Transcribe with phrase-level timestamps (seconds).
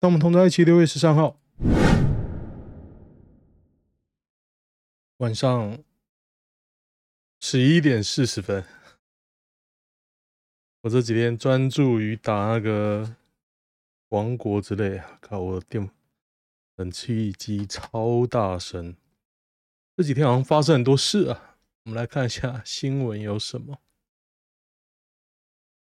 [0.00, 1.40] 那我们同在一起，六月十三号
[5.16, 5.82] 晚上
[7.40, 8.64] 十一点四十分。
[10.82, 13.16] 我这几天专注于打那个
[14.10, 15.90] 王国之类啊，靠我的电
[16.76, 18.96] 冷气机超大声。
[19.96, 23.80] 这几天好像发生很多事啊，我们来看一下新闻有什么。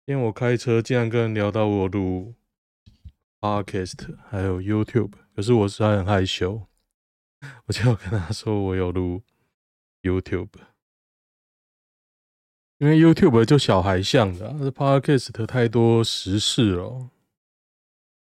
[0.07, 2.33] 今天我开车竟然跟人聊到我录。
[3.39, 6.67] Podcast 还有 YouTube，可是我实在很害羞，
[7.65, 9.21] 我就跟他说我有录
[10.01, 10.49] YouTube，
[12.79, 17.09] 因为 YouTube 就小孩像的，这 Podcast 太多时事了。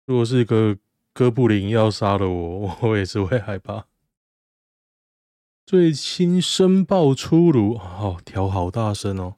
[0.06, 0.78] 如果是一个
[1.12, 3.86] 哥布林要杀了我， 我也是会害怕。
[5.66, 9.36] 最新申报出炉，哦，调好大声哦！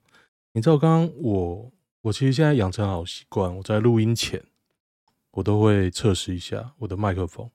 [0.55, 4.45] 你知道刚刚我，我其实现在养成好习惯，我在录音前。
[5.37, 7.51] 我都会测试一下我的麦克风，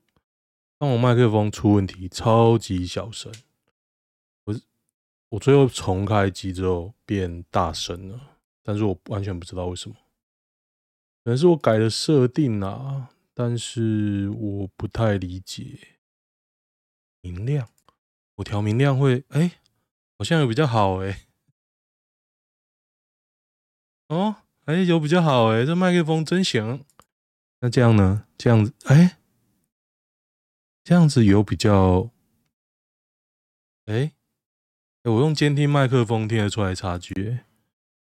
[0.78, 3.34] 当我麦克风出问题，超级小声。
[4.44, 4.56] 我
[5.30, 9.96] 我最后重开机之后变大声了，但是我完全不知道为什么，
[11.24, 15.98] 可能是我改了设定啊，但是我不太理解。
[17.22, 17.68] 明亮，
[18.36, 19.52] 我调明亮会，哎、欸，
[20.20, 21.26] 好像有比较好哎、
[24.10, 26.86] 哦，哎、欸，有比较好哎、欸，这麦克风真行。
[27.62, 28.26] 那这样呢？
[28.38, 29.18] 这样子，哎、
[30.84, 32.10] 这样子有比较，
[33.86, 34.14] 哎、
[35.04, 37.14] 我用监听麦克风听得出来差距，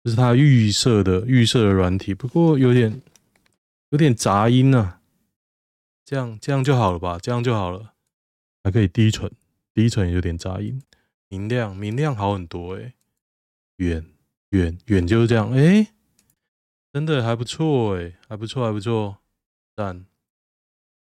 [0.03, 2.99] 这是它预设的预设的软体，不过有点
[3.89, 4.99] 有点杂音呢、啊。
[6.03, 7.19] 这样这样就好了吧？
[7.21, 7.93] 这样就好了，
[8.63, 9.31] 还可以低沉，
[9.73, 10.81] 低沉有点杂音，
[11.29, 12.93] 明亮明亮好很多、欸，
[13.77, 14.05] 远
[14.49, 15.93] 远远就是这样，哎、
[16.91, 19.19] 真的还不错，哎，还不错，还不错。
[19.75, 20.05] 赞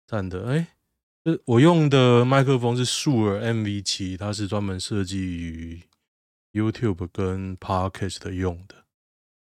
[0.05, 0.75] 赞的哎，
[1.23, 5.83] 这我用的麦克风是树尔 MV7，它是专门设计于
[6.51, 8.85] YouTube 跟 Podcast 用的。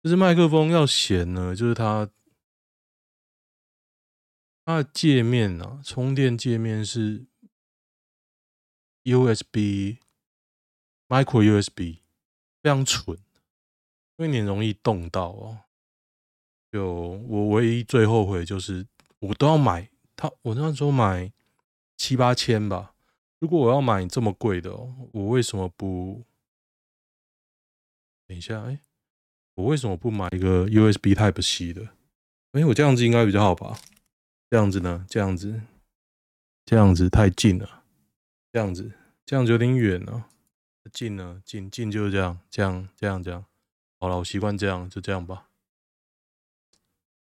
[0.03, 2.09] 就是麦克风要闲呢，就是它
[4.65, 7.27] 它的界面啊，充电界面是
[9.05, 9.99] USB
[11.09, 11.99] Micro USB，
[12.63, 13.19] 非常蠢，
[14.17, 15.65] 因为你容易动到哦。
[16.71, 18.87] 就我唯一最后悔就是。
[19.23, 21.33] 我都要买它，我那时候买
[21.97, 22.95] 七八千吧。
[23.39, 24.73] 如果我要买这么贵的，
[25.13, 26.25] 我为什么不？
[28.27, 28.81] 等一下，哎，
[29.55, 31.89] 我为什么不买一个 USB Type C 的？
[32.53, 33.79] 哎，我这样子应该比较好吧？
[34.51, 35.07] 这样子呢？
[35.09, 35.63] 这样子，
[36.65, 37.85] 这样子太近了。
[38.53, 38.93] 这样子，
[39.25, 40.29] 这样子有点远了。
[40.93, 43.45] 近了，近近就是这样，这样，这样，这样。
[44.01, 45.49] 好了，我习惯这样，就这样吧。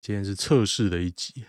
[0.01, 1.45] 今天是测试的一集，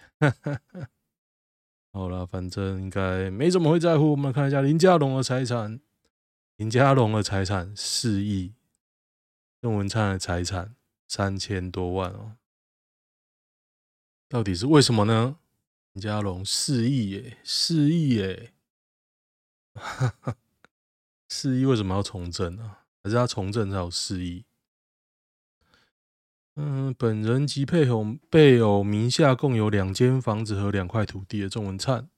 [1.93, 4.11] 好了，反正应该没怎么会在乎。
[4.11, 5.81] 我们来看一下林家龙的财产，
[6.57, 8.55] 林家龙的财产四亿，
[9.63, 10.75] 郑文灿的财产
[11.09, 12.37] 三千多万哦，
[14.29, 15.39] 到底是为什么呢？
[15.93, 18.53] 林家龙四亿耶，四亿耶，
[21.29, 22.79] 四亿为什么要从政呢？
[23.03, 24.45] 还是他从政才有四亿？
[26.56, 32.10] 嗯，本人及配偶配偶名下共有两间房子和两块土地的郑文灿，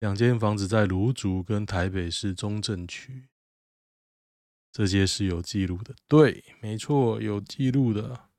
[0.00, 3.28] 两间房子在芦竹跟台北市中正区，
[4.72, 5.94] 这些是有记录的。
[6.08, 8.30] 对，没错，有记录的。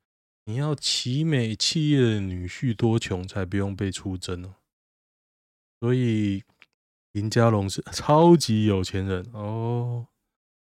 [0.44, 4.54] 你要奇美企业的女婿多穷才不用被出征哦。
[5.80, 6.42] 所以
[7.12, 10.08] 林佳龙是 超级有钱人哦。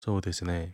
[0.01, 0.73] そうですね。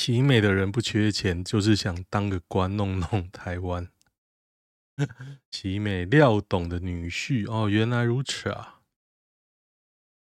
[0.00, 3.90] 奇美的人不缺钱，就是想当个官弄弄台湾。
[5.50, 8.82] 奇美廖董的女婿哦，原来如此啊，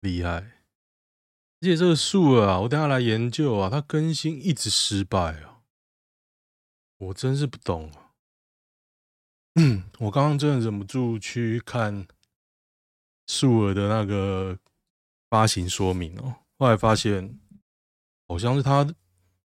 [0.02, 0.32] 厉害！
[0.32, 5.62] 而且这个树啊，我等下来研究啊，它更新一直失败啊，
[6.98, 8.12] 我真是不懂啊。
[9.56, 12.06] 嗯， 我刚刚真的忍不住去看
[13.28, 14.60] 树儿的那个
[15.30, 17.40] 发行说明哦，后来发现
[18.28, 18.94] 好像是他。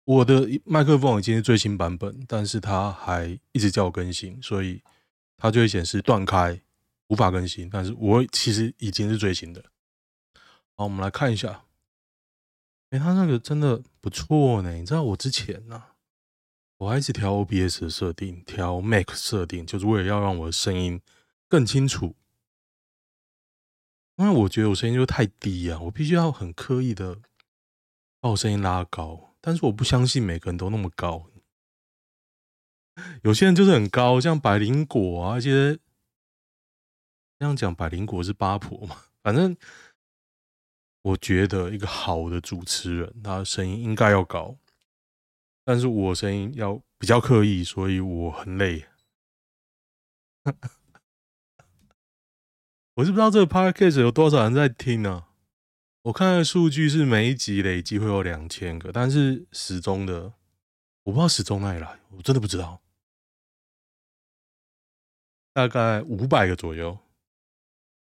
[0.08, 4.82] 我的麦克风已经是最新版本，但是它还一直叫我更新，所以
[5.36, 6.58] 它就会显示断开，
[7.08, 7.68] 无法更新。
[7.68, 9.62] 但是我其实已经是最新的。
[10.76, 11.66] 好，我们来看一下。
[12.88, 14.72] 哎，它那个真的不错呢。
[14.72, 15.84] 你知道我之前呢、
[16.78, 21.02] 我还一直调 OBS 的设定，调 Mac 设定，就是为了要让我的声音
[21.48, 22.16] 更清楚。
[24.16, 27.18] 因为我觉得我声音就太低啊，我必须要很刻意的
[28.20, 29.27] 把我声音拉高。
[29.40, 31.30] 但是我不相信每个人都那么高，
[33.22, 35.78] 有些人就是很高，像百灵果啊，一些
[37.38, 39.04] 这样讲，百灵果是八婆嘛。
[39.22, 39.56] 反正
[41.02, 44.58] 我觉得一个好的主持人，他的声音应该要高，
[45.64, 48.86] 但是我声音要比较刻意，所以我很累。
[52.94, 55.27] 我是不知道这个 podcast 有多少人在听呢、
[56.08, 60.32] 我看的数据是每一集累计会有两千个，但是时钟的
[61.02, 62.80] 我不知道时钟哪里来，我真的不知道。
[65.52, 66.98] 大概五百个左右，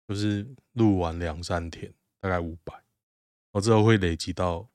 [0.08, 4.70] 就是录完两三天，大概五百，然后之后会累积到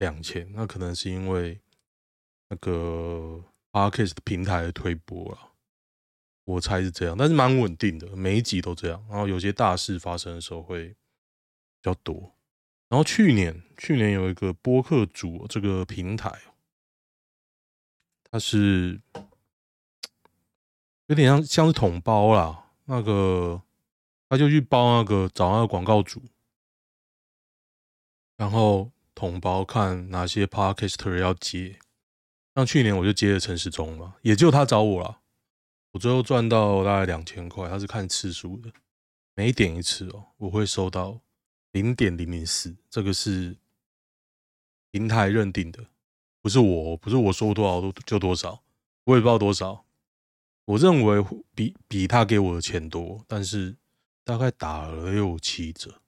[0.00, 0.52] 两千。
[0.52, 1.58] 那可能是因为
[2.50, 5.52] 那个 Podcast 平台的推播了，
[6.44, 7.16] 我猜是这样。
[7.16, 9.02] 但是蛮稳定的，每一集都这样。
[9.08, 10.96] 然后有些大事发生的时候会比
[11.80, 12.30] 较多。
[12.92, 16.30] 然后去年，去年有一个播客主这个平台，
[18.30, 19.00] 它是。
[21.06, 23.60] 有点像像是统包啦，那个
[24.28, 26.22] 他就去包那个找那个广告主，
[28.36, 31.78] 然后统包看哪些 podcaster 要接。
[32.54, 35.20] 像去年我就接了陈时中嘛，也就他找我了，
[35.90, 37.68] 我最后赚到大概两千块。
[37.68, 38.70] 他是看次数的，
[39.34, 41.20] 每点一次哦，我会收到
[41.72, 43.56] 零点零零四，这个是
[44.90, 45.86] 平台认定的，
[46.40, 48.62] 不是我，不是我说多少就多少，
[49.04, 49.84] 我也不知道多少。
[50.64, 51.24] 我认为
[51.54, 53.76] 比比他给我的钱多，但是
[54.22, 56.00] 大概打了六七折。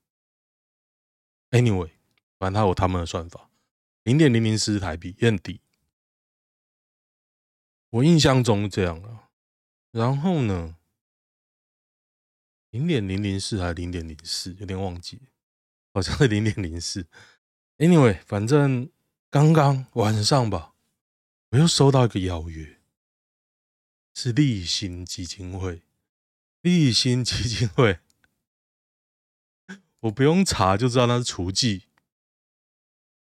[1.50, 1.90] Anyway，
[2.38, 3.50] 反正他有他们的算法，
[4.05, 5.61] 零点零零四台币也很低。
[7.90, 9.31] 我印象中这样啊。
[9.90, 10.76] 然后呢，
[12.70, 15.20] 零点零零四还是零点零四，有点忘记，
[15.94, 17.06] 好像是零点零四。
[17.79, 18.91] Anyway，反正
[19.31, 20.75] 刚刚晚上吧，
[21.52, 22.81] 我又收到一个邀约。
[24.17, 25.82] 是立新基金会，
[26.61, 27.99] 立新基金会，
[30.00, 31.85] 我不用查就知道那是厨妓。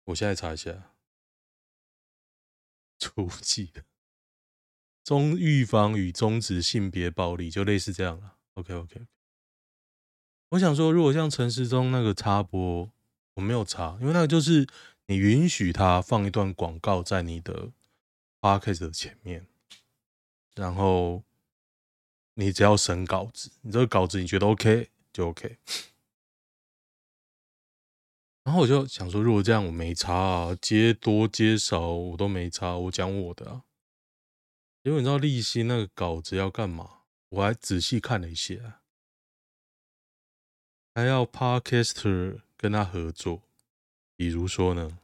[0.05, 0.93] 我现在查一下，
[2.97, 3.83] 厨妓的，
[5.03, 8.37] 中预防与终止性别暴力，就类似这样了。
[8.53, 9.05] OK OK，
[10.49, 12.89] 我想说，如果像陈时中那个插播，
[13.35, 14.67] 我没有插，因为那个就是
[15.05, 17.69] 你允许他放一段广告在你的
[18.41, 19.45] podcast 的前面。
[20.55, 21.23] 然后
[22.33, 25.57] 你只要审稿子，你这个稿子你觉得 OK 就 OK。
[28.43, 33.61] 然后我就想说，如果这样我没插啊，接多接少我都没插，我讲我的啊。
[34.81, 37.01] 因为你知道立新那个稿子要干嘛？
[37.29, 38.73] 我还仔细看了一些，
[40.99, 43.41] 还要 Podcaster 跟他合作，
[44.17, 44.99] 比如说呢，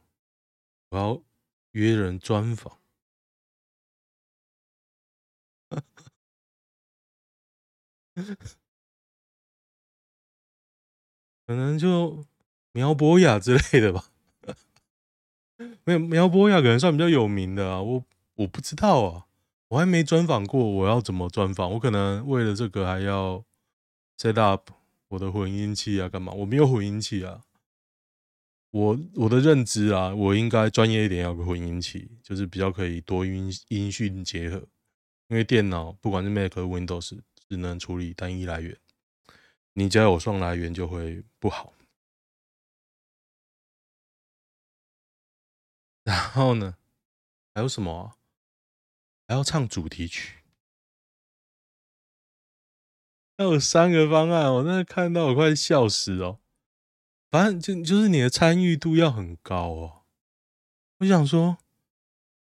[0.90, 1.22] 我要
[1.70, 2.76] 约人专访。
[11.46, 12.26] 可能就
[12.72, 14.10] 苗博雅之类的吧，
[15.84, 18.04] 没有苗博雅可能算比较有名的啊，我
[18.34, 19.26] 我不知道啊，
[19.68, 21.72] 我还没专访过，我要怎么专访？
[21.72, 23.42] 我可能为了这个还要
[24.18, 24.70] set up
[25.16, 26.30] 我的混音器啊，干嘛？
[26.34, 27.42] 我没有混音器啊，
[28.70, 34.68] 我我的认知啊，我应该专业一点，要个混音器，就是比较可以多音音讯结合，
[35.28, 37.18] 因为电脑不管是 Mac 和 Windows
[37.48, 38.78] 只能处理单一来源。
[39.72, 41.72] 你只要有双来源就会不好。
[46.04, 46.76] 然后呢，
[47.54, 48.16] 还有什么啊？
[49.26, 50.40] 还要唱主题曲，
[53.36, 56.40] 还有三个方案，我那看到我快笑死哦。
[57.30, 60.02] 反正就就是你的参与度要很高哦。
[60.98, 61.58] 我想说，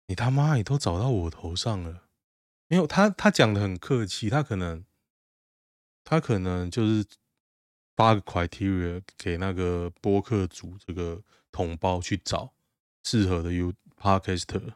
[0.07, 2.05] 你他妈也都找到我头上了。
[2.69, 4.85] 没有他，他讲的很客气，他可能，
[6.03, 7.05] 他可能就是。
[7.97, 11.23] 发个 criteria 给那个播客组这个
[11.53, 12.53] 同胞去找
[13.05, 14.73] 适合的 U podcaster，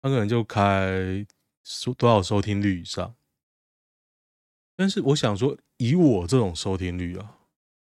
[0.00, 1.26] 他可能就开
[1.62, 3.14] 收多少收听率以上。
[4.82, 7.38] 但是我想说，以我这种收听率啊，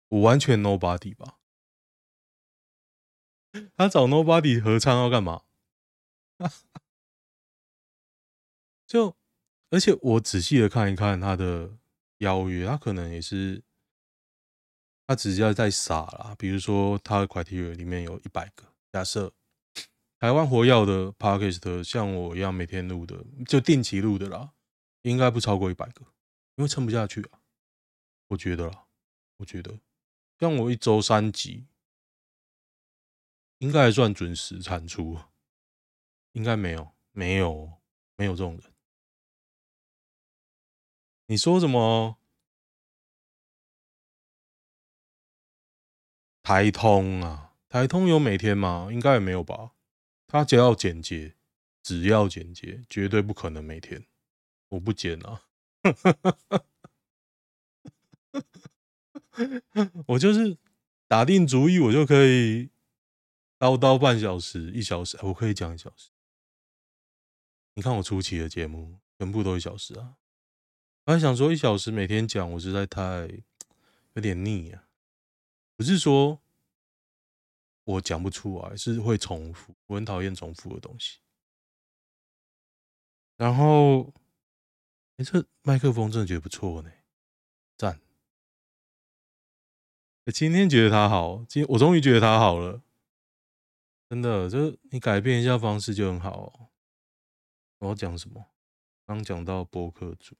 [0.08, 1.38] 我完全 nobody 吧。
[3.74, 5.44] 他找 nobody 合唱要干嘛？
[8.86, 9.16] 就
[9.70, 11.78] 而且我仔细的看一看他的
[12.18, 13.62] 邀约，他可能也是。
[15.06, 19.32] 他只是要在撒啦，比如说他的 criteria 里面有一百个，假设
[20.18, 24.52] 台湾活跃的 podcast 像我一样每天录的，就定期录的啦，
[25.00, 26.04] 应该不超过一百个，
[26.60, 27.40] 因为撑不下去啊，
[28.28, 28.86] 我觉得啦，
[29.38, 29.80] 我觉得
[30.38, 31.66] 像我一周三集，
[33.60, 35.18] 应该还算准时产出，
[36.32, 37.80] 应该没有，没有，
[38.16, 38.74] 没有这种人，
[41.28, 42.18] 你说什么？
[46.42, 48.90] 台通啊，台通有每天吗？
[48.92, 49.72] 应该也没有吧。
[50.26, 51.38] 他只要剪接，
[51.82, 54.06] 只要剪接，绝对不可能每天。
[54.68, 55.48] 我不剪啊，
[60.08, 60.58] 我就是
[61.08, 62.68] 打定主意，我就可以
[63.58, 66.10] 叨叨半小时、一小时，我可以讲一小时。
[67.74, 70.16] 你看我初期的节目，全部都一小时啊。
[71.06, 73.26] 我还想说一小时每天讲，我实在太
[74.12, 74.84] 有点腻啊。
[75.76, 76.38] 不是说
[77.84, 81.20] 我讲不出来，是会重复，我很讨厌重复的东西。
[83.36, 84.12] 然后，
[85.24, 86.90] 这麦克风真的觉得不错呢，
[87.76, 88.00] 赞。
[90.32, 92.82] 今天觉得它好，今我终于觉得它好了，
[94.08, 96.70] 真的，就你改变一下方式就很好。
[97.78, 98.46] 我要讲什么？
[99.06, 100.36] 刚讲到播客主。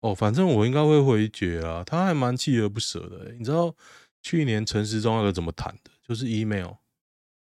[0.00, 1.82] 哦，反正我应该会回绝啊。
[1.82, 3.32] 他还蛮锲而不舍的。
[3.32, 3.74] 你知道
[4.22, 5.90] 去年陈时中那个怎么谈的？
[6.02, 6.74] 就是 email，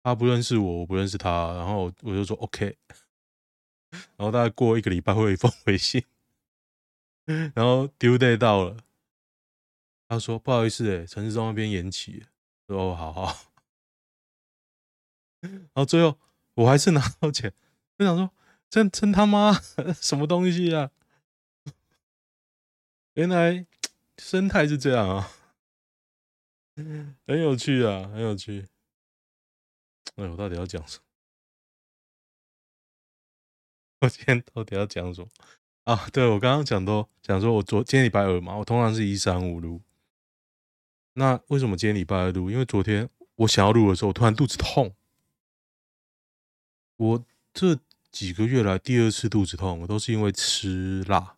[0.02, 2.76] 他不认识我，我不认识他，然后我就说 OK，
[4.18, 6.04] 然后大概过一个礼拜会有一封回信，
[7.26, 8.78] 然后 due day 到了，
[10.08, 12.28] 他说不好意思，哎，陈时中那边延期了，
[12.68, 13.52] 说哦，好好，
[15.42, 16.20] 然后最后
[16.54, 17.54] 我还是拿到钱，
[17.98, 18.32] 我想说
[18.70, 19.54] 真真他妈
[20.00, 20.92] 什么东西啊？
[23.16, 23.66] 原来
[24.18, 25.32] 生态是这样啊，
[26.76, 28.68] 很有趣啊，很有趣。
[30.16, 31.04] 哎，我到底要讲什么？
[34.06, 35.28] 我今天到底要讲什么
[35.86, 36.08] 啊？
[36.12, 39.82] 对，我刚刚讲都讲说，我昨今天礼拜二嘛，我通常是一三五录。
[41.14, 42.52] 那为什么今天礼拜二录？
[42.52, 44.94] 因为昨天我想要录的时候，我突然肚子痛。
[46.98, 47.80] 我这
[48.12, 51.38] 几个月来第二次肚子痛，我都是因为吃辣。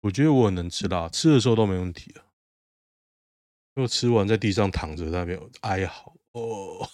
[0.00, 2.26] 我觉得我很能吃辣，吃的时候都没问题啊。
[3.74, 6.88] 我吃完在地上躺着，那边哀嚎哦。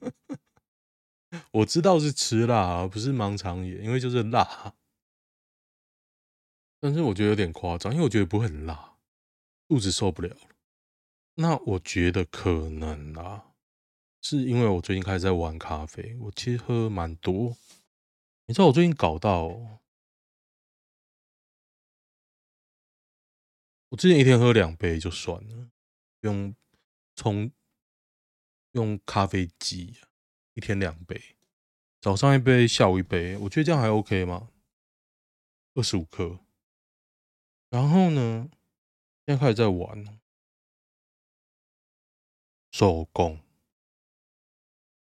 [1.52, 4.74] 我知道是吃辣，不是盲肠炎，因为就是辣。
[6.80, 8.96] 但是我觉得有点夸张，因为我觉得不会很辣，
[9.68, 10.36] 肚子受不了。
[11.34, 13.54] 那我觉得可能啊，
[14.22, 17.56] 是因为我最近开始在玩咖啡，我其实喝蛮多。
[18.46, 19.80] 你知道我最近搞到。
[23.90, 25.68] 我之前一天喝两杯就算了，
[26.20, 26.54] 用
[27.16, 27.50] 冲
[28.72, 29.96] 用咖啡机，
[30.54, 31.36] 一天两杯，
[32.00, 34.50] 早上一杯，下午一杯，我觉得这样还 OK 吗？
[35.74, 36.40] 二十五克。
[37.68, 38.50] 然后呢，
[39.26, 40.18] 现在开始在玩
[42.70, 43.40] 手工，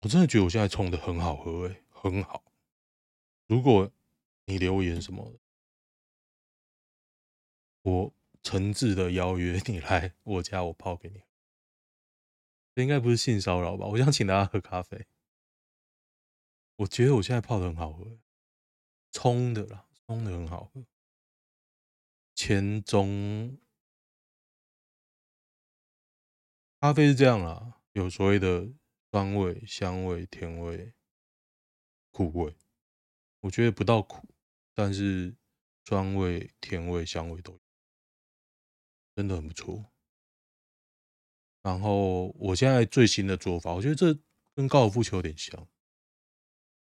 [0.02, 2.44] 我真的觉得我现在冲的很好喝，哎，很好。
[3.48, 3.92] 如果
[4.46, 5.40] 你留言什么，
[7.82, 8.14] 我。
[8.46, 11.24] 诚挚的邀约你来我家，我泡给你。
[12.76, 13.86] 这应该不是性骚扰吧？
[13.86, 15.08] 我想请大家喝咖啡。
[16.78, 18.20] 我觉得我现在泡的很好喝，
[19.12, 20.86] 冲的啦，冲的很好喝。
[22.36, 23.60] 前中
[26.80, 28.68] 咖啡是这样啦，有所谓的
[29.12, 30.94] 酸味、香味、甜味、
[32.12, 32.56] 苦味。
[33.42, 34.28] 我觉得不到苦，
[34.74, 35.36] 但是
[35.86, 37.60] 酸味、甜味、香味都有。
[39.16, 39.86] 真的很不错。
[41.62, 44.20] 然后我现在最新的做法，我觉得这
[44.56, 45.68] 跟高尔夫球有点像。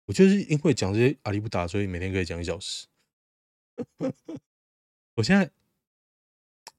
[0.09, 2.87] 我就是因为讲这些阿里不达，所以每天可以讲一小时。
[5.17, 5.51] 我现在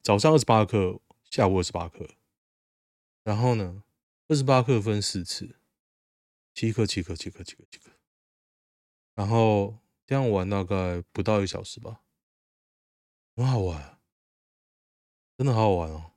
[0.02, 2.10] 早上二十八克，下午二十八克。
[3.24, 3.84] 然后呢，
[4.28, 5.58] 二十八克分四次，
[6.56, 7.92] 七克、七克、七克、七克、七克。
[9.14, 12.02] 然后这样玩大概不到一小时吧，
[13.36, 14.00] 很好玩。
[15.38, 16.14] 真的好好玩哦！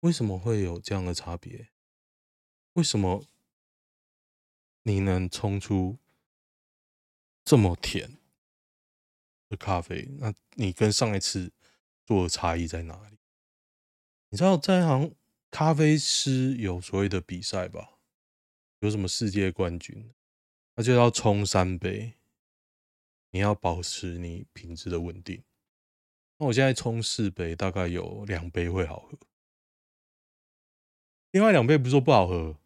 [0.00, 1.70] 为什么会有这样的差别？
[2.74, 3.26] 为什么
[4.84, 5.98] 你能冲出
[7.44, 8.18] 这么甜
[9.48, 10.08] 的咖啡？
[10.18, 11.52] 那你跟上一次
[12.04, 13.18] 做的差异在哪里？
[14.28, 15.14] 你知道在行
[15.50, 17.98] 咖啡师有所谓的比赛吧？
[18.80, 20.12] 有什么世界冠军？
[20.76, 22.14] 那就要冲三杯，
[23.30, 25.42] 你要保持你品质的稳定。
[26.38, 29.18] 那我现在冲四杯，大概有两杯会好喝，
[31.32, 32.56] 另外两杯不是说不好喝，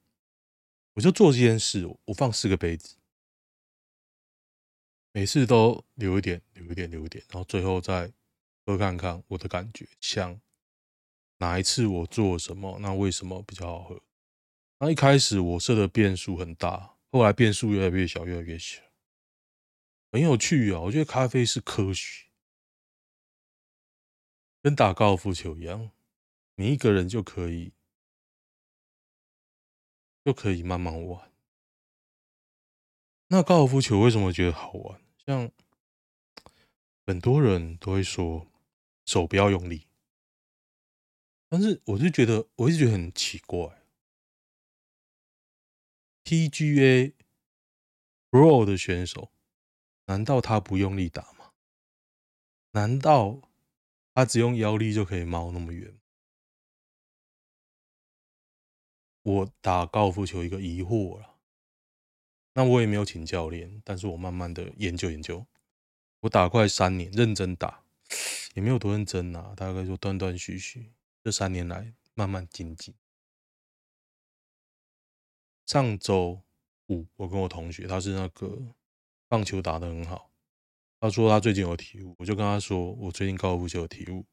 [0.92, 2.96] 我就做这件事，我放四个杯子，
[5.16, 8.12] 每次都留一点，留一点，留一点，然后最后再
[8.66, 10.40] 喝看看我的感觉，像
[11.38, 14.02] 哪一次我做什么，那为什么比较好喝？
[14.80, 18.83] 那一开始我设的变数很大，后来变数越来越小，越来越小，
[20.11, 20.80] 很有趣啊！
[20.80, 22.25] 我觉得咖啡是科学。
[24.61, 25.92] 跟打高尔夫球一样，
[26.56, 27.73] 你一个人就可以，
[30.25, 31.30] 就可以慢慢玩。
[33.28, 35.03] 那高尔夫球为什么觉得好玩？
[35.26, 35.50] 像
[37.06, 38.46] 很多人都会说
[39.06, 39.86] 手不要用力，
[41.48, 43.82] 但是我就觉得，我一直觉得很奇怪。
[46.24, 47.12] PGA
[48.30, 49.30] Pro 的选手，
[50.06, 51.52] 难道他不用力打吗？
[52.72, 53.40] 难道
[54.14, 56.00] 他只用腰力就可以猫那么远？
[59.22, 61.33] 我打高尔夫球一个疑惑了，
[62.54, 65.44] 那我也没有请教练，但是我慢慢的研究研究，
[66.20, 67.84] 我打快三年，认真打，
[68.54, 70.92] 也没有多认真啊，大概就断断续续，
[71.23, 72.94] 这三年来慢慢精进。
[75.66, 76.42] 上周
[76.88, 78.56] 五，我跟我同学，他是那个
[79.28, 80.30] 棒球打得很好。
[81.00, 84.25] 他说他最近有体悟，我就跟他说我最近高尔夫球有体悟。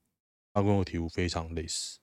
[0.54, 2.00] 他跟我体悟非常类似，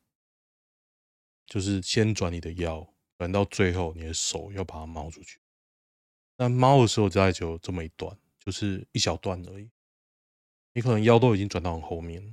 [1.46, 5.38] 就是先转你的腰，转到最后你的手要把它猫出去。
[6.40, 9.68] 但猫的时候大概只有这么一段，就是一小段而已。
[10.72, 12.32] 你可能腰都已经转到很后面了，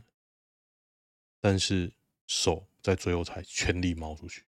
[1.41, 1.91] 但是
[2.27, 4.45] 手在最后才全力猫出去。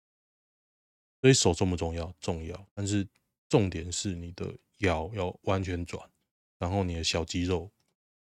[1.21, 2.11] 所以手重不重要？
[2.18, 3.06] 重要，但是
[3.50, 6.11] 重点是你的腰要完全转，
[6.56, 7.71] 然后你的小肌肉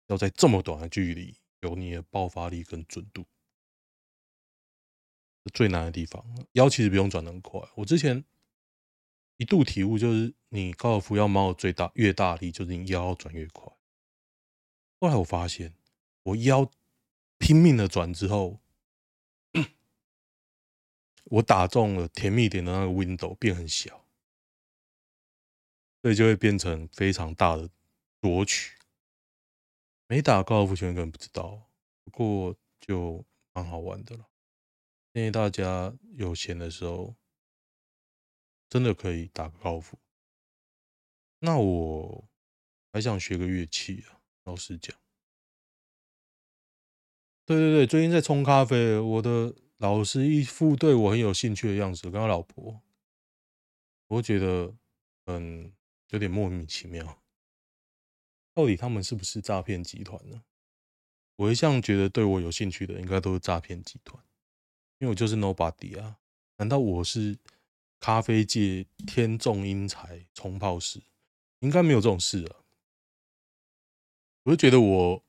[0.06, 3.26] 要在这么短的距离有你的爆发力跟准度，
[5.54, 6.26] 最难的地方。
[6.54, 7.62] 腰其实不用转得很快。
[7.76, 8.24] 我之前
[9.38, 13.72] 一度体悟就是，你高尔夫要猫最大越大力，就是你腰要转越快。
[15.00, 15.74] 后来我发现，
[16.24, 16.70] 我腰
[17.38, 18.60] 拼命的转之后。
[21.30, 24.06] 我打中了甜蜜点的那个 window 变很小，
[26.02, 27.70] 所以就会变成非常大的
[28.22, 28.78] 夺取。
[30.08, 31.70] 没打高尔夫球根本不知道，
[32.06, 34.30] 不过就蛮好玩的了。
[35.14, 37.14] 建议大家有闲的时候，
[38.70, 39.98] 真的可以打个高尔夫。
[41.40, 42.28] 那我
[42.92, 44.96] 还想学个乐器啊，老实讲。
[47.46, 49.56] 对对对，最近在冲咖啡，我的。
[49.80, 52.82] 老师一副对我很有兴趣的样子，跟他老婆，
[54.08, 54.76] 我觉得
[55.26, 55.72] 嗯
[56.10, 57.22] 有点莫名其妙。
[58.56, 60.44] 到底他们是不是诈骗集团呢？
[61.36, 64.20] 我一向觉得对我有兴趣的应该都是诈骗集团，
[64.98, 66.18] 因为我就是 nobody 啊。
[66.58, 67.38] 难道我是
[68.00, 71.02] 咖啡界天纵英才冲泡师？
[71.60, 72.64] 应该没有这种事啊。
[74.44, 75.24] 我就觉得我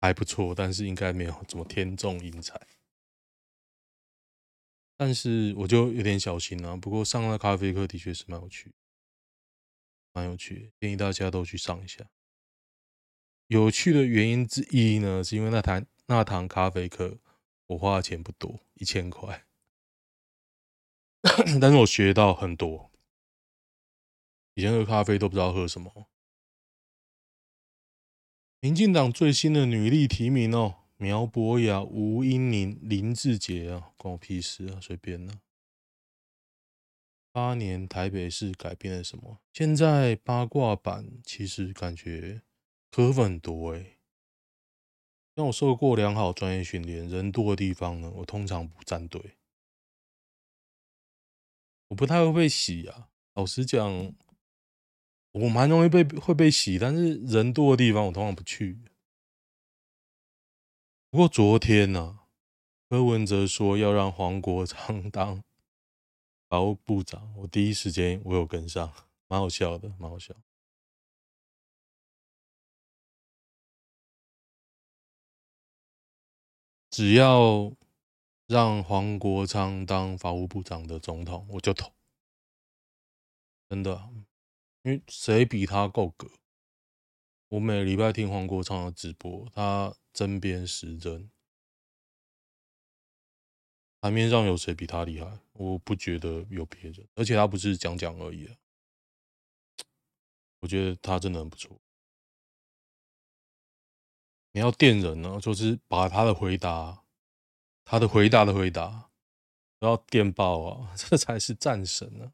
[0.00, 2.60] 还不错，但是应该没有这么天纵英才。
[4.96, 6.76] 但是我就有点小心啊。
[6.76, 8.72] 不过上了咖啡课的确是蛮有趣，
[10.12, 12.08] 蛮有趣，建议大家都去上一下。
[13.48, 17.18] 有趣的原因之一呢，是因为那堂那堂咖啡课
[17.66, 19.44] 我花的钱不多，一千块，
[21.60, 22.90] 但是我学到很多。
[24.54, 26.06] 以前喝咖啡都不知道喝什么。
[28.60, 30.82] 民进党最新的女力提名哦。
[30.96, 35.40] 苗博雅、吴英宁、林志杰啊，关我屁事啊，随便呢、
[37.32, 39.40] 八年台北市改变了什么？
[39.52, 42.42] 现在八卦版其实感觉
[42.90, 43.98] 科粉多诶、欸。
[45.36, 49.36] 像我受过良好专业训练，人多的地方呢，我通常不站队。
[51.88, 54.14] 我不太会被洗啊，老实讲，
[55.32, 58.80] 我蛮容易被会被洗，但是人多的地方我通常不去。
[61.10, 62.26] 不过昨天呢、啊，
[62.88, 65.42] 柯文哲说要让黄国昌 当
[66.48, 68.92] 法务部长，我第一时间我有跟上，
[69.28, 70.34] 蛮好笑的，蛮好笑。
[76.90, 77.72] 只要
[78.46, 81.92] 让黄国昌当法务部长的总统，我就投。
[83.68, 84.10] 真的，
[84.82, 86.30] 因为谁比他够格？
[87.48, 89.96] 我每礼拜听黄国昌的直播，他。
[90.14, 91.28] 针砭时政，
[94.00, 95.40] 台面上有谁比他厉害？
[95.54, 98.56] 我不觉得有别人，而且他不是讲讲而已啊。
[100.60, 101.80] 我觉得他真的很不错。
[104.52, 107.03] 你要电人呢，就是把他的回答，
[107.84, 109.10] 他的回答的回答，
[109.78, 112.32] 都要电爆啊， 这才是战神呢。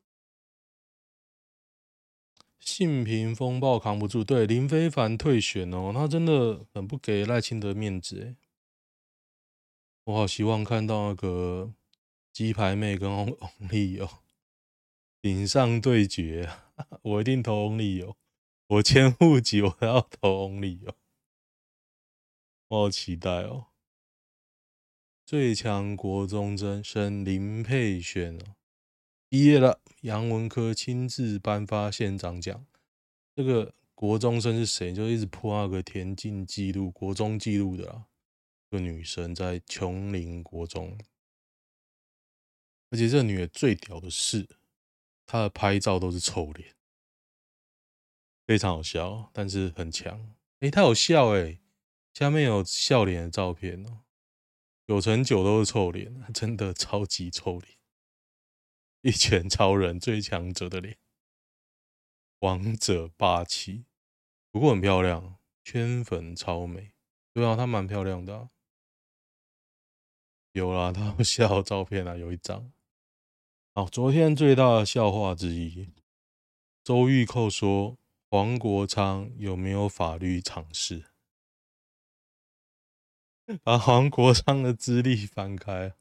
[2.61, 8.37] 性平风暴扛不住，对林非凡退选哦，他真的很不给赖清德面子诶。
[10.05, 11.73] 我好希望看到那个
[12.33, 13.37] 鸡排妹跟翁
[13.71, 14.09] 立友
[15.21, 16.51] 顶上对决，
[17.03, 18.17] 我一定投翁立友，
[18.69, 20.95] 我千户籍我要投翁立友，
[22.69, 23.70] 我好期待哦。
[25.31, 28.57] 最强国中生林佩璇哦，
[29.29, 32.67] 毕业了，杨文科亲自颁发县长奖。
[33.37, 34.93] 这个国中生是谁？
[34.93, 38.07] 就一直破那个田径纪录、国中纪录的啊，
[38.71, 40.99] 一个女生在琼林国中。
[42.91, 44.49] 而且这女的最屌的是，
[45.27, 46.75] 她的拍照都是臭脸，
[48.45, 50.35] 非常好笑，但是很强。
[50.59, 51.61] 诶，她有笑诶，
[52.13, 54.01] 下面有笑脸的照片哦，
[54.91, 57.79] 九成九都是臭脸，真的超级臭脸，
[59.03, 60.99] 一拳超人最强者的脸，
[62.41, 63.85] 王者霸气，
[64.51, 66.91] 不过很漂亮，圈粉超美，
[67.33, 68.51] 对啊，她蛮漂亮的。
[70.55, 72.73] 有啦，她笑照片啊，有一张。
[73.73, 75.93] 好，昨天最大的笑话之一，
[76.83, 77.97] 周玉蔻说
[78.29, 81.10] 黄国昌有没有法律常识？
[83.65, 85.95] 把黄国昌的资历翻开，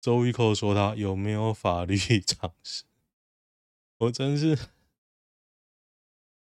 [0.00, 2.84] 周玉蔻说他有没有法律常识？
[3.98, 4.58] 我真是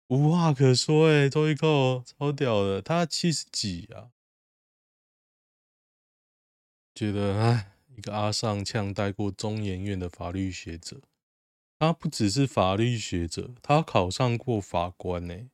[0.09, 4.11] 无话可说哎，周玉蔻超屌的，他七十几啊，
[6.95, 7.71] 觉得哎。
[7.97, 11.01] 一个阿上呛带过中研院的法律学者，
[11.79, 15.49] 他不只是法律学者，他考上过法官呢。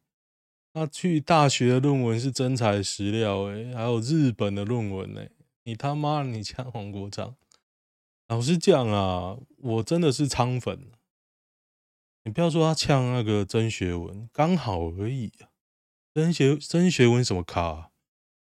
[0.72, 5.26] 他去大学的论文是真材实料诶，还有日本的论文呢。
[5.64, 7.36] 你他妈你呛黄国昌？
[8.28, 10.90] 老实讲啊，我真的是昌粉。
[12.22, 15.48] 你不要说他呛那个曾学文，刚好而已啊。
[16.14, 17.90] 曾学曾学文什么咖？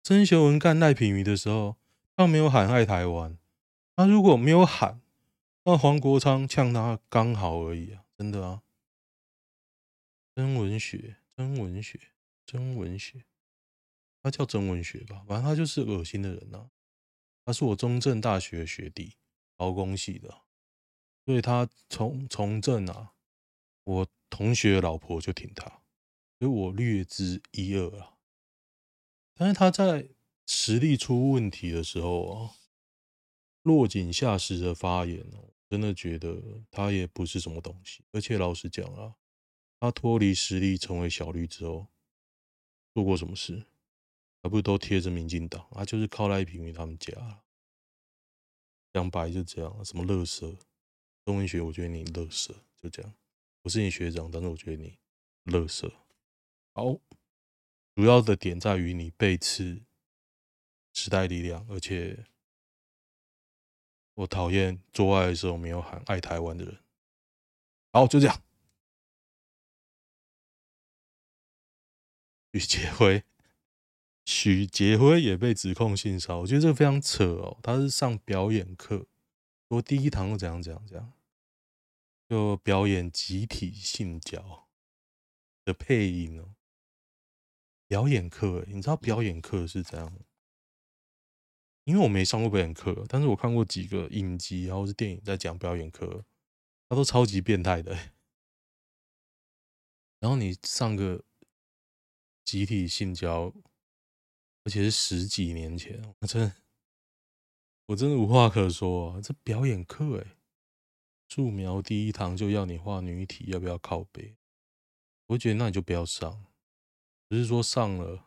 [0.03, 1.77] 曾学文干赖品鱼的时候，
[2.17, 3.39] 他没有喊爱台湾。
[3.97, 5.01] 他如果没有喊，
[5.65, 8.63] 那黄国昌呛他刚好而已啊，真的啊。
[10.35, 11.99] 曾文学，真文学，
[12.45, 13.25] 真文学，
[14.23, 16.71] 他叫真文学吧，反正他就是恶心的人啊。
[17.47, 19.15] 他是我中正大学的学弟，
[19.57, 20.43] 劳工系的，
[21.25, 23.15] 所以他从从政啊，
[23.85, 25.65] 我同学老婆就挺他，
[26.39, 28.19] 所以我略知一二啊。
[29.33, 30.11] 但是他在
[30.47, 32.57] 实力出问题的时候啊。
[33.63, 38.03] 落井下石的发言哦，真的觉得他也不是什么东西。
[38.11, 39.17] 而且老实讲啊，
[39.81, 41.89] 他脱离实力成为小绿之后，
[42.95, 43.65] 做过什么事？
[44.43, 45.67] 还不是都贴着民进党？
[45.73, 47.43] 啊，就是靠赖品妤他们家。
[48.93, 50.55] 讲白就这样，什么乐色？
[51.25, 53.15] 中文学，我觉得你乐色，就这样。
[53.63, 54.99] 我是你学长，但是我觉得你
[55.45, 55.91] 乐色。
[56.75, 56.99] 好，
[57.95, 59.83] 主要的点在于你背刺
[60.93, 62.27] 时代力量，而且。
[64.15, 66.79] 我讨厌做爱的时候没有喊爱台湾的人。
[67.91, 68.43] 好，就这样。
[72.53, 73.23] 许杰辉，
[74.25, 77.59] 许杰辉也被指控性骚扰，我觉得这个非常扯哦。
[77.63, 79.07] 他是上表演课，
[79.69, 81.13] 我第一堂就怎样怎样怎样，
[82.29, 84.69] 就表演集体性交
[85.65, 86.55] 的配音哦。
[87.87, 90.19] 表演课，你知道表演课是怎样？
[91.85, 96.25] 因为我没上过表演课，但是我看过几个影集，然后是电影在讲表演课，
[96.89, 97.97] 他都超级变态的。
[100.21, 101.25] 然后你上个
[102.45, 103.53] 集体性交，
[104.65, 106.57] 而且是十几年前，我真的
[107.87, 109.21] 我真的无话可说啊！
[109.21, 110.37] 这表演课哎，
[111.29, 114.37] 素描第一堂就要你画女体，要不要靠背？
[115.27, 116.47] 我觉得那你就不要上，
[117.29, 118.27] 只是说上了。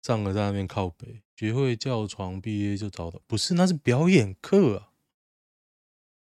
[0.00, 4.92] 上了在那边靠北，学会叫床，毕业就找到，不是，那是表演课啊，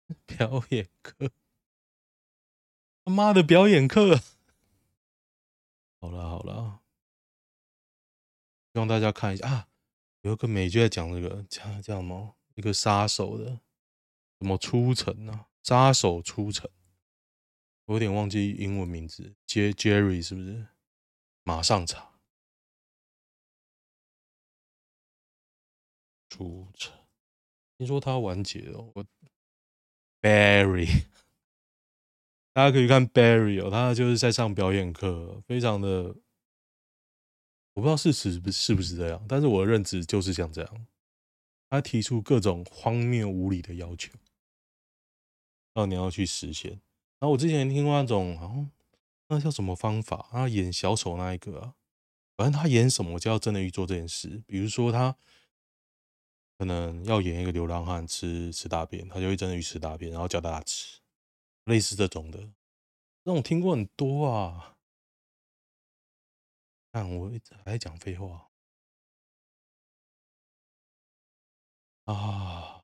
[0.27, 1.31] 表演课，
[3.03, 4.19] 他妈的表演课，
[6.03, 6.81] 好了好了，
[8.73, 9.69] 希望大家看一下啊，
[10.19, 12.35] 有一个美剧在讲这个，叫叫什么？
[12.55, 13.61] 一个杀手的，
[14.37, 15.47] 什么出城啊？
[15.63, 16.69] 杀手出城，
[17.85, 20.67] 我有点忘记英文名字，J Jerry 是不是？
[21.43, 22.19] 马上查。
[26.27, 26.93] 出城，
[27.77, 28.91] 听说他完结了。
[28.93, 29.05] 我
[30.19, 31.05] Barry，
[32.53, 36.15] 大家可以看 Barry 哦，他就是在上表演课，非常的，
[37.73, 40.87] 我不知道事实是不是不是这样，但是我的认知就是像这样。
[41.69, 44.11] 他提出各种荒谬无理的要求，
[45.73, 46.71] 然后你要去实现。
[46.71, 48.71] 然后我之前听过那种，好像
[49.29, 50.27] 那叫什么方法？
[50.31, 51.73] 他演小丑那一个啊，
[52.37, 55.15] 反正他演什么就要真的去做这件事，比如说他。
[56.59, 60.99] 可能要演一个流浪汉吃吃大便，他就会真的去吃大便，然后叫大家吃，
[61.65, 62.39] 类似这种的，
[63.23, 64.77] 这种听过很多啊。
[66.91, 68.51] 看我一直在讲废话，
[72.05, 72.83] 啊，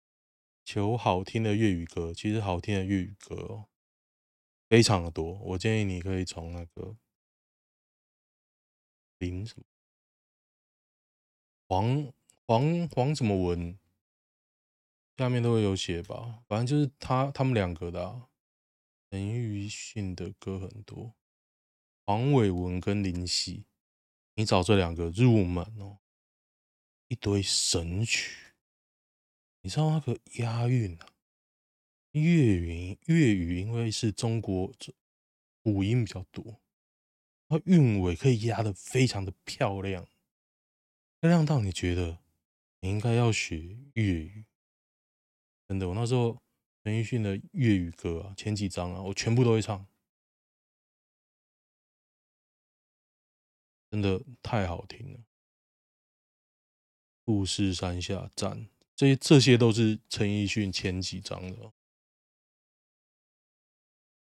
[0.66, 3.66] 求好听的粤语歌，其实好听的粤语歌，
[4.68, 5.34] 非常的多。
[5.40, 6.98] 我建议你可以从那个
[9.20, 9.64] 林什么
[11.68, 12.12] 黄
[12.48, 13.78] 黄黄什么文
[15.18, 18.29] 下面都会有写吧，反正就是他他们两个的，
[19.10, 21.16] 陈奕迅的歌很多，
[22.06, 23.66] 黄伟文跟林夕，
[24.36, 25.98] 你找这两个入门哦，
[27.08, 28.54] 一堆神曲。
[29.62, 31.08] 你知道那个押韵啊？
[32.12, 34.72] 粤语粤语因为是中国
[35.64, 36.62] 五音比较多，
[37.48, 40.08] 它韵尾可以押得非常的漂亮，
[41.20, 42.20] 漂亮到你觉得
[42.82, 44.46] 你应该要学粤语。
[45.68, 46.42] 真的，我那时候
[46.90, 49.86] 陈奕迅的粤语歌啊，前几张啊，我全部都会唱，
[53.92, 55.20] 真的太好听了。
[57.24, 58.68] 富士山下站。
[58.96, 61.72] 这些这些都是陈奕迅前几张的，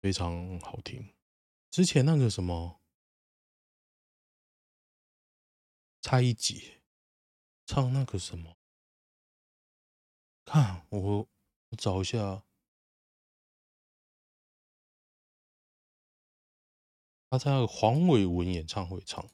[0.01, 1.15] 非常好听。
[1.71, 2.81] 之前那个什么
[6.01, 6.81] 蔡一杰
[7.65, 8.57] 唱那个什么，
[10.43, 11.19] 看我
[11.69, 12.43] 我找一下，
[17.29, 19.29] 他在黄伟文演唱会唱。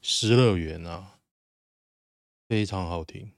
[0.00, 1.18] 失乐园啊，
[2.46, 3.32] 非常好听。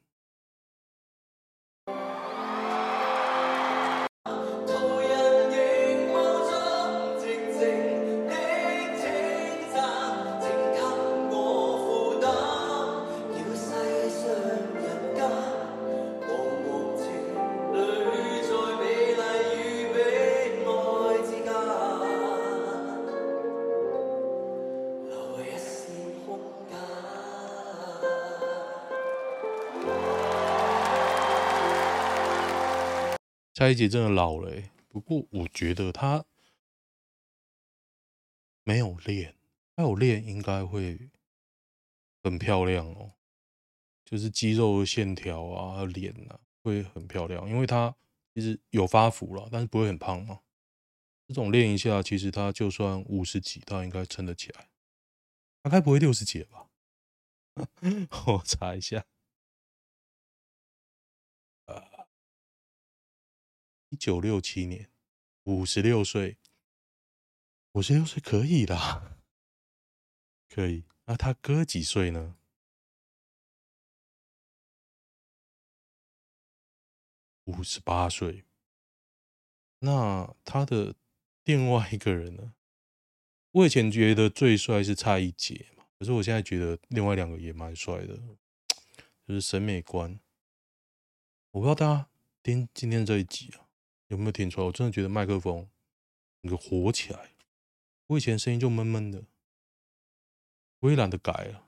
[33.57, 36.23] 蔡依姐真的老了，欸，不过我觉得她
[38.65, 39.35] 没有练，
[39.75, 41.09] 她有练应该会
[42.23, 43.15] 很漂亮哦，
[44.05, 47.97] 就是肌肉的线条啊、脸啊会很漂亮，因为她
[48.35, 50.41] 其实有发福了，但是不会很胖嘛。
[51.27, 54.69] 这种练一下，其实她就算五十几，她应该撑得起来。
[55.63, 56.69] 她该不会六十几吧？
[58.27, 59.07] 我查一下。
[63.89, 64.91] 一九六七年，
[65.45, 66.39] 五十六岁，
[67.73, 69.19] 五十六岁可以啦，
[70.49, 70.85] 可以。
[71.05, 72.37] 那他哥几岁呢？
[77.45, 78.45] 五十八岁。
[79.79, 80.97] 那他的
[81.45, 82.55] 另外一个人呢？
[83.53, 88.17] 我以前觉得最帅是蔡一杰嘛，可是我现在觉得另外两个也蛮帅的，
[89.27, 90.19] 就是审美观。
[91.53, 92.11] 我不知道大家
[92.43, 93.66] 听今天这一集啊。
[94.09, 94.67] 有没有听出来？
[94.67, 95.69] 我真的觉得麦克风
[96.43, 97.31] 那个火起来。
[98.09, 99.25] 我以前声音就闷闷的，
[100.79, 101.65] 我也懒得改了。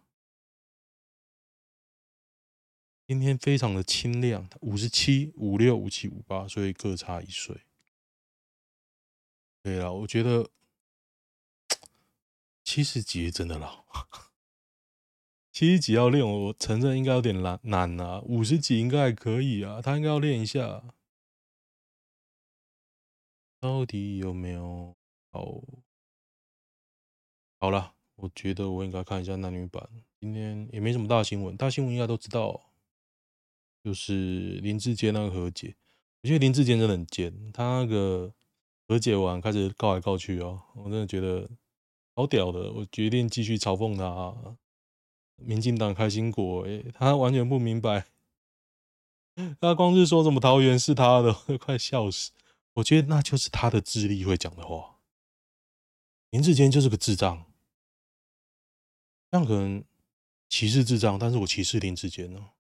[3.08, 7.62] 今天非常的清亮，五十七、五六、五七、五八，所以各差一岁。
[9.62, 10.50] 对了，我觉得
[12.62, 13.84] 七十几真的老，
[15.50, 18.20] 七十几要练，我承认应该有点难难啊。
[18.20, 20.84] 五十几应该还可以啊，他应该要练一下。
[23.60, 24.96] 到底有没有
[25.32, 25.60] 好？
[27.58, 29.88] 好了，我觉得我应该看一下男女版。
[30.20, 32.70] 今天也没什么大新闻，大新闻应该都知道，
[33.82, 35.74] 就是林志坚那个和解。
[36.22, 38.32] 我觉得林志坚真的很贱，他那个
[38.86, 41.50] 和解完开始告来告去哦，我真的觉得
[42.14, 42.72] 好屌的。
[42.72, 44.56] 我决定继续嘲讽他，
[45.36, 48.06] 民进党开心果，诶，他完全不明白，
[49.60, 52.30] 他光是说什么桃园是他的，快笑死。
[52.78, 54.98] 我觉得那就是他的智力会讲的话。
[56.30, 57.46] 林志坚就是个智障，
[59.30, 59.82] 这样可能
[60.48, 62.50] 歧视智障，但是我歧视林志坚呢。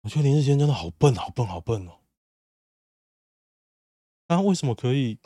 [0.00, 2.00] 我觉得林志坚真的好笨，好笨，好笨哦。
[4.26, 5.18] 他为什么可以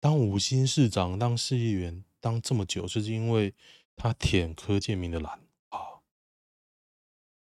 [0.00, 2.86] 当五星市长、当市议员当这么久？
[2.88, 3.54] 就是因为
[3.94, 6.00] 他舔柯建铭的蓝啊。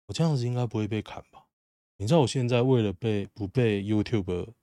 [0.06, 1.48] 我这样子应该不会被砍吧？
[1.96, 4.54] 你知道我现在为了被不被 YouTube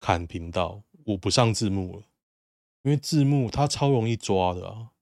[0.00, 2.06] 砍频道，我不上字幕了，
[2.82, 4.92] 因为字幕它超容易抓的啊。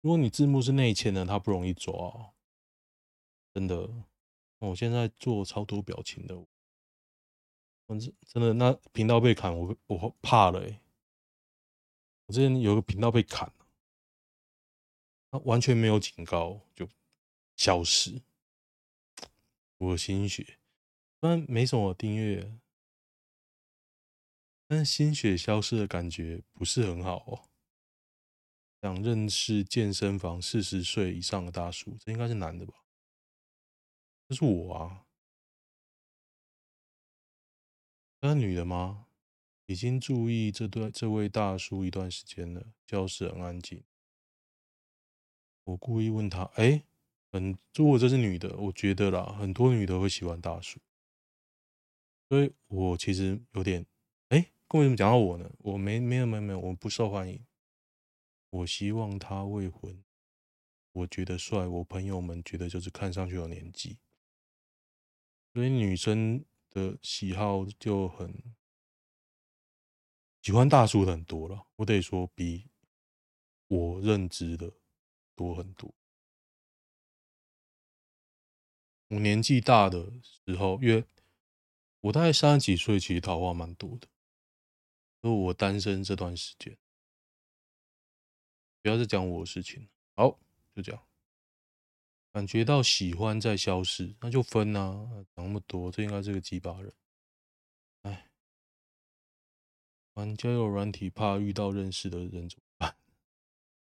[0.00, 2.34] 如果你字幕是内嵌的，它不容易抓，
[3.52, 3.90] 真的。
[4.60, 6.34] 我现在做超多表情的，
[7.86, 10.80] 反正真的那频道被砍，我我怕了欸。
[12.26, 13.52] 我之前有个频道被砍，
[15.30, 16.88] 他完全没有警告就
[17.56, 18.22] 消失，
[19.76, 20.58] 我心血，
[21.20, 22.58] 虽然没什么订阅，
[24.74, 27.48] 但心血消失的感觉不是很好哦。
[28.82, 32.74] 想认识健身房四十岁以上的大叔，这应该是男的吧？
[34.28, 35.06] 这是我啊，
[38.20, 39.06] 那是女的吗？
[39.66, 43.84] 已经注意这对这位大叔一段时间了，教室很安静。
[45.62, 46.82] 我故意问他：“哎，
[47.30, 50.80] 很，如果这是女的，我觉得啦，很多女的会喜欢大叔，
[52.28, 53.86] 所以我其实有点……
[54.68, 55.50] 为什么讲到我呢？
[55.58, 57.46] 我没没有没有没有，我不受欢迎。
[58.50, 60.02] 我希望他未婚，
[60.92, 63.98] 我觉得帅，我朋友们觉得就是看上去有年纪，
[65.52, 68.42] 所以女生的喜好就很。”
[70.42, 72.68] 喜欢大叔的很多了，我得说比
[73.66, 74.70] 我认知的
[75.34, 75.94] 多很多。
[79.08, 81.02] 我年纪大的时候，因为
[82.00, 84.06] 我大概三十几岁，其实桃花蛮多的。
[85.24, 86.76] 就我单身这段时间，
[88.82, 89.88] 不要再讲我的事情。
[90.14, 90.38] 好，
[90.74, 91.02] 就这样。
[92.30, 95.24] 感觉到喜欢在消失，那就分啊！
[95.34, 96.92] 讲那么多，这应该是个鸡巴人。
[98.02, 98.28] 哎
[100.12, 102.94] 玩交友软体，怕遇到认识的人怎么办？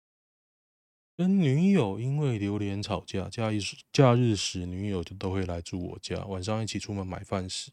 [1.14, 3.60] 跟女友因为榴莲吵架，假日
[3.92, 6.24] 假日时女友就都会来住我家。
[6.24, 7.70] 晚上一起出门买饭时，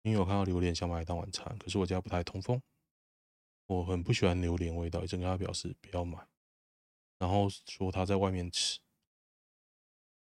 [0.00, 2.62] 女友看到榴莲想买当晚餐，可是我家不太通风，
[3.66, 6.18] 我很不喜欢榴莲味道，一直跟他表示不要买，
[7.18, 8.78] 然后说他在外面吃，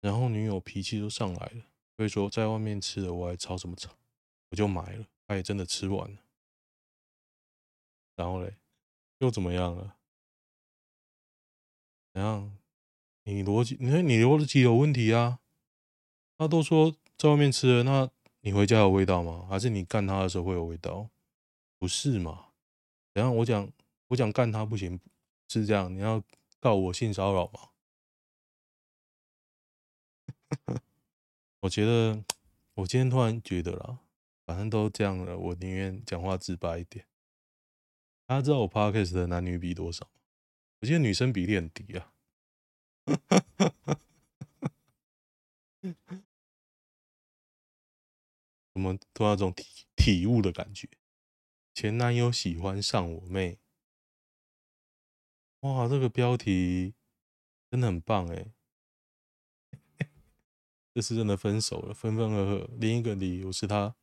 [0.02, 1.66] 然后女友脾气都上来了，
[1.96, 3.92] 所以说在外面吃的我还吵什么吵？
[4.50, 6.18] 我就买了，他也真的吃完了。
[8.18, 8.58] 然后嘞，
[9.20, 9.96] 又怎么样了？
[12.14, 12.58] 怎样？
[13.24, 15.40] 你逻辑，你你逻辑有问题啊？
[16.38, 18.10] 他都说在外面吃了，那
[18.42, 19.48] 你回家有味道吗？
[19.48, 21.10] 还是你干他的时候会有味道？
[21.80, 22.51] 不是嘛？
[23.14, 23.72] 等下我讲，
[24.08, 25.00] 我讲干他不行，
[25.50, 25.94] 是这样？
[25.94, 26.24] 你要
[26.60, 27.70] 告我性骚扰吗？
[31.62, 32.24] 我觉得，
[32.76, 34.00] 我今天突然觉得啦，
[34.46, 37.06] 反正都这样了，我宁愿讲话直白一点。
[38.26, 40.10] 大家知道我 podcast 的男女比多少？
[40.80, 42.14] 我记得女生比例很低啊。
[48.74, 50.88] 我们突然有种体体悟的感觉。
[51.82, 53.58] 前男友喜欢上我妹。
[55.62, 56.94] 哇，这个标题
[57.72, 58.54] 真的很棒哎！
[60.94, 62.70] 这是真的分手了，分分合合。
[62.78, 63.96] 另一个理由是他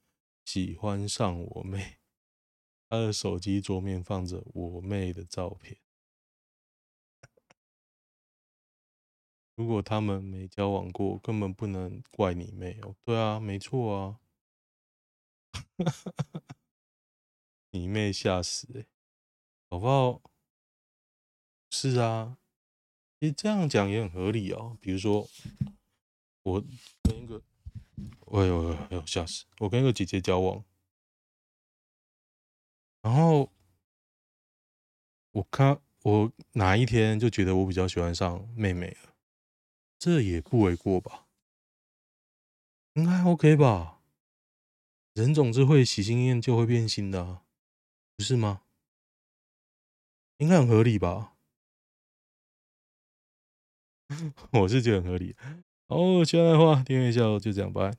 [0.44, 1.98] 喜欢上我妹。
[2.90, 5.78] 他的手机桌面放着我妹的照片。
[9.54, 12.96] 如果他们没交往过，根本不能怪你妹哦。
[13.04, 14.18] 对啊，没错啊。
[17.70, 18.86] 你妹吓死欸，
[19.70, 20.22] 好不好？
[21.70, 22.38] 是啊，
[23.20, 24.78] 其实这样讲也很合理哦。
[24.80, 25.28] 比如说，
[26.42, 26.64] 我
[27.02, 27.42] 跟一个，
[28.32, 29.44] 哎呦哎呦吓死！
[29.58, 30.64] 我跟一个姐姐交往。
[33.02, 33.52] 然后
[35.32, 39.14] 我看我哪一天就觉得我比较喜欢上妹妹了，
[39.98, 41.26] 这也不为过吧？
[42.94, 44.00] 应该 OK 吧？
[45.12, 47.42] 人总是会喜新厌旧，会变心的，
[48.18, 48.62] 不是吗？
[50.38, 51.34] 应该很合理吧？
[54.50, 55.36] 我是觉得很合理。
[55.86, 57.96] 哦，现在的话，订阅一下，就这样，拜。